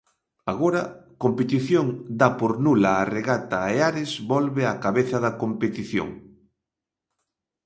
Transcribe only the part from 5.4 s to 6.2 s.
competición.